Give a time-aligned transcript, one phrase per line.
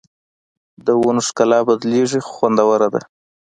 [0.85, 3.01] د ونو ښکلا بدلېږي خو خوندوره ده